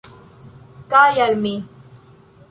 [0.93, 1.53] Kaj al mi.